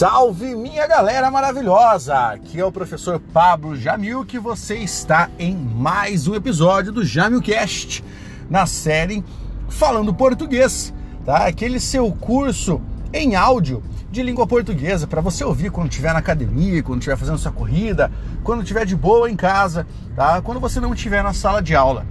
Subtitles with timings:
[0.00, 2.30] Salve minha galera maravilhosa!
[2.30, 8.02] Aqui é o professor Pablo Jamil que você está em mais um episódio do Jamilcast,
[8.48, 9.22] na série
[9.68, 10.90] Falando Português,
[11.26, 11.46] tá?
[11.46, 12.80] Aquele seu curso
[13.12, 17.36] em áudio de língua portuguesa para você ouvir quando estiver na academia, quando estiver fazendo
[17.36, 18.10] sua corrida,
[18.42, 20.40] quando estiver de boa em casa, tá?
[20.40, 22.06] Quando você não estiver na sala de aula.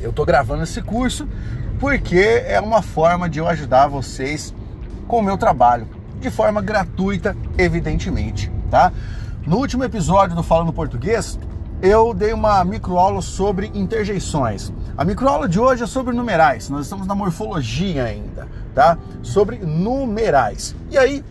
[0.00, 1.26] Eu tô gravando esse curso
[1.80, 4.54] porque é uma forma de eu ajudar vocês
[5.08, 8.92] com o meu trabalho de forma gratuita, evidentemente, tá?
[9.46, 11.38] No último episódio do Falando Português,
[11.80, 14.70] eu dei uma microaula sobre interjeições.
[14.98, 16.68] A microaula de hoje é sobre numerais.
[16.68, 18.98] Nós estamos na morfologia ainda, tá?
[19.22, 20.76] Sobre numerais.
[20.90, 21.24] E aí,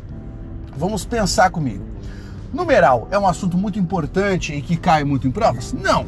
[0.76, 1.86] vamos pensar comigo.
[2.52, 5.72] Numeral é um assunto muito importante e que cai muito em provas?
[5.72, 6.08] Não,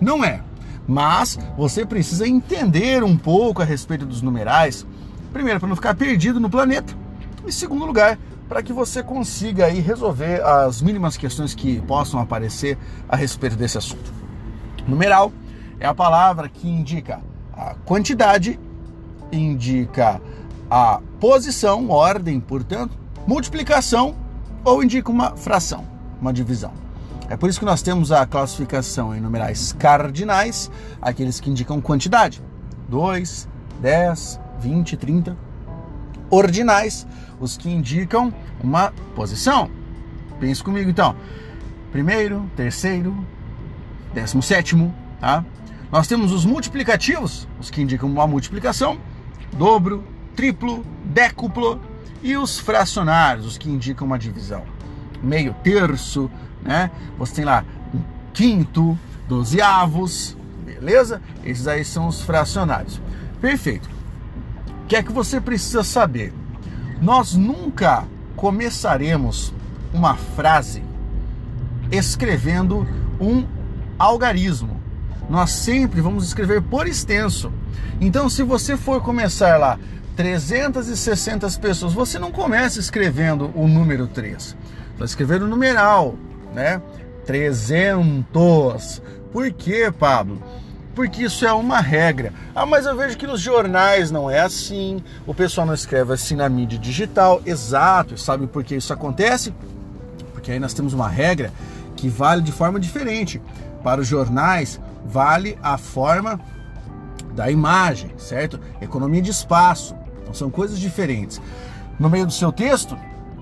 [0.00, 0.40] não é.
[0.88, 4.84] Mas você precisa entender um pouco a respeito dos numerais,
[5.32, 7.05] primeiro para não ficar perdido no planeta
[7.46, 12.78] em segundo lugar, para que você consiga aí resolver as mínimas questões que possam aparecer
[13.08, 14.12] a respeito desse assunto.
[14.86, 15.32] Numeral
[15.78, 17.20] é a palavra que indica
[17.52, 18.58] a quantidade,
[19.32, 20.20] indica
[20.70, 24.14] a posição, ordem, portanto, multiplicação
[24.64, 25.84] ou indica uma fração,
[26.20, 26.72] uma divisão.
[27.28, 30.70] É por isso que nós temos a classificação em numerais cardinais,
[31.02, 32.40] aqueles que indicam quantidade:
[32.88, 33.48] 2,
[33.80, 35.45] 10, 20, 30.
[36.30, 37.06] Ordinais,
[37.40, 38.32] os que indicam
[38.62, 39.70] uma posição.
[40.40, 41.14] Pense comigo então.
[41.92, 43.16] Primeiro, terceiro,
[44.12, 45.44] décimo sétimo, tá?
[45.90, 48.98] Nós temos os multiplicativos, os que indicam uma multiplicação,
[49.56, 50.04] dobro,
[50.34, 51.80] triplo, décuplo,
[52.22, 54.64] e os fracionários, os que indicam uma divisão.
[55.22, 56.30] Meio terço,
[56.62, 56.90] né?
[57.18, 58.00] Você tem lá um
[58.34, 61.22] quinto, dozeavos, beleza?
[61.44, 63.00] Esses aí são os fracionários.
[63.40, 63.95] Perfeito.
[64.86, 66.32] O que é que você precisa saber?
[67.02, 68.04] Nós nunca
[68.36, 69.52] começaremos
[69.92, 70.80] uma frase
[71.90, 72.86] escrevendo
[73.20, 73.44] um
[73.98, 74.80] algarismo.
[75.28, 77.52] Nós sempre vamos escrever por extenso.
[78.00, 79.76] Então, se você for começar lá
[80.14, 84.56] 360 pessoas, você não começa escrevendo o número 3.
[84.96, 86.14] Vai escrever o numeral,
[86.54, 86.80] né?
[87.26, 89.02] 300.
[89.32, 90.40] Por quê, Pablo?
[90.96, 92.32] Porque isso é uma regra.
[92.54, 96.34] Ah, mas eu vejo que nos jornais não é assim, o pessoal não escreve assim
[96.34, 97.42] na mídia digital.
[97.44, 99.52] Exato, sabe por que isso acontece?
[100.32, 101.52] Porque aí nós temos uma regra
[101.94, 103.42] que vale de forma diferente.
[103.84, 106.40] Para os jornais, vale a forma
[107.34, 108.58] da imagem, certo?
[108.80, 109.94] Economia de espaço.
[110.22, 111.42] Então são coisas diferentes.
[112.00, 112.96] No meio do seu texto,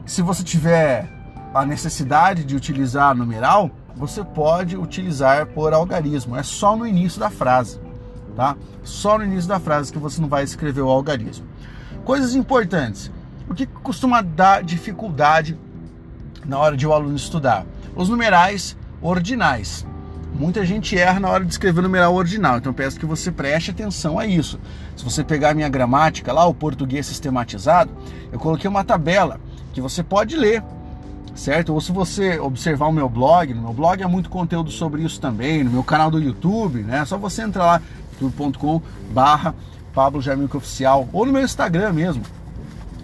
[0.05, 1.09] se você tiver
[1.55, 6.37] a necessidade de utilizar numeral, você pode utilizar por algarismo.
[6.37, 7.81] É só no início da frase,
[8.35, 8.57] tá?
[8.83, 11.47] Só no início da frase que você não vai escrever o algarismo.
[12.05, 13.11] Coisas importantes.
[13.49, 15.59] O que costuma dar dificuldade
[16.45, 17.67] na hora de o aluno estudar?
[17.95, 19.87] Os numerais ordinais.
[20.35, 23.71] Muita gente erra na hora de escrever o numeral ordinal, então peço que você preste
[23.71, 24.59] atenção a isso.
[24.97, 27.93] Se você pegar a minha gramática lá, o português sistematizado,
[28.33, 29.39] eu coloquei uma tabela
[29.73, 30.61] que você pode ler
[31.35, 31.73] certo?
[31.73, 35.21] Ou se você observar o meu blog, no meu blog há muito conteúdo sobre isso
[35.21, 36.99] também, no meu canal do YouTube, né?
[36.99, 37.83] É só você entrar lá,
[38.21, 38.81] youtube.com
[39.11, 39.55] barra
[39.93, 42.23] Pablo Jamilco Oficial, ou no meu Instagram mesmo,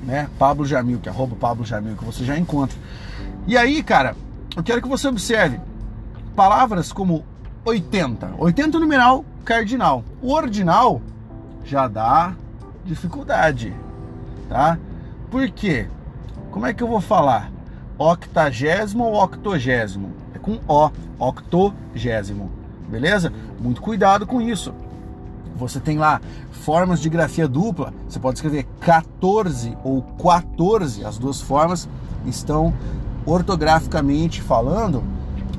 [0.03, 0.29] né?
[0.39, 2.77] Pablo Jamil, que é arroba Pablo que você já encontra.
[3.47, 4.17] E aí, cara,
[4.57, 5.61] eu quero que você observe
[6.35, 7.25] palavras como
[7.65, 8.35] 80.
[8.39, 10.05] 80 é numeral cardinal.
[10.21, 11.01] O ordinal
[11.65, 12.35] já dá
[12.85, 13.75] dificuldade,
[14.49, 14.79] tá?
[15.31, 15.87] Por quê?
[16.51, 17.51] Como é que eu vou falar?
[18.01, 20.13] Octagésimo ou octogésimo.
[20.35, 22.51] É com O, octogésimo.
[22.89, 23.31] Beleza?
[23.61, 24.73] Muito cuidado com isso.
[25.57, 27.93] Você tem lá formas de grafia dupla.
[28.09, 31.05] Você pode escrever 14 ou 14.
[31.05, 31.87] As duas formas
[32.25, 32.73] estão
[33.27, 35.05] ortograficamente falando,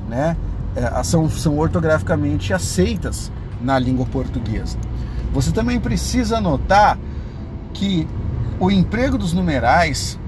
[0.08, 0.36] né?
[0.74, 3.30] É, são, são ortograficamente aceitas
[3.60, 4.76] na língua portuguesa.
[5.32, 6.98] Você também precisa notar
[7.72, 8.08] que
[8.58, 10.18] o emprego dos numerais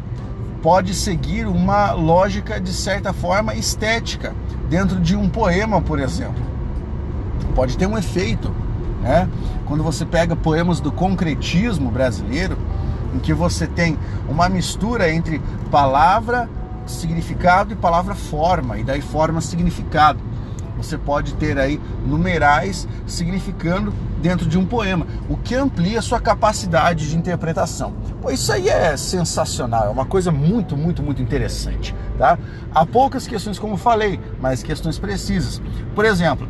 [0.64, 4.34] pode seguir uma lógica de certa forma estética
[4.66, 6.42] dentro de um poema, por exemplo.
[7.54, 8.50] Pode ter um efeito,
[9.02, 9.28] né?
[9.66, 12.56] Quando você pega poemas do concretismo brasileiro,
[13.14, 15.38] em que você tem uma mistura entre
[15.70, 16.48] palavra,
[16.86, 20.18] significado e palavra forma, e daí forma significado.
[20.76, 27.08] Você pode ter aí numerais significando dentro de um poema, o que amplia sua capacidade
[27.08, 27.92] de interpretação.
[28.20, 32.38] Pô, isso aí é sensacional, é uma coisa muito, muito, muito interessante, tá?
[32.74, 35.60] Há poucas questões, como falei, mas questões precisas.
[35.94, 36.48] Por exemplo,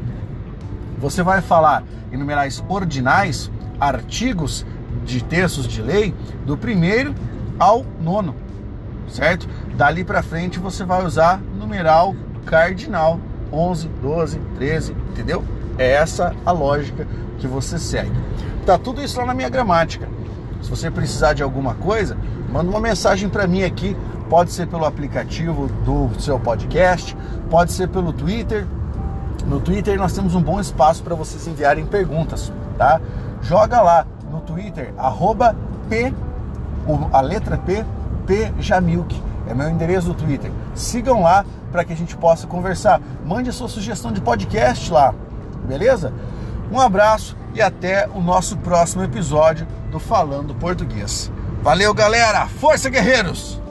[0.99, 1.83] você vai falar
[2.13, 4.65] em numerais ordinais, artigos
[5.05, 6.15] de textos de lei,
[6.47, 7.15] do primeiro
[7.59, 8.35] ao nono.
[9.09, 9.49] certo?
[9.77, 12.15] Dali para frente você vai usar numeral
[12.47, 13.21] cardinal
[13.55, 15.45] 11, 12, 13, entendeu?
[15.79, 17.07] É essa a lógica
[17.39, 18.13] que você segue.
[18.67, 20.09] Tá tudo isso lá na minha gramática.
[20.63, 22.17] Se você precisar de alguma coisa,
[22.51, 23.97] manda uma mensagem para mim aqui.
[24.29, 27.15] Pode ser pelo aplicativo do seu podcast,
[27.51, 28.67] pode ser pelo Twitter.
[29.47, 33.01] No Twitter nós temos um bom espaço para vocês enviarem perguntas, tá?
[33.43, 35.55] Joga lá no Twitter, arroba
[35.91, 36.13] P,
[37.13, 37.85] a letra P,
[38.27, 39.23] P Jamilk.
[39.47, 40.51] É meu endereço do Twitter.
[40.75, 43.01] Sigam lá para que a gente possa conversar.
[43.27, 45.13] Mande a sua sugestão de podcast lá,
[45.67, 46.15] beleza?
[46.71, 51.33] Um abraço e até o nosso próximo episódio do Falando Português.
[51.65, 52.47] Valeu, galera!
[52.47, 53.64] Força, guerreiros!